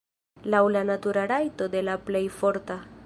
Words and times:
Laŭ 0.53 0.61
la 0.75 0.81
natura 0.91 1.25
rajto 1.33 1.67
de 1.75 1.85
la 1.91 1.99
plej 2.09 2.25
forta. 2.41 2.81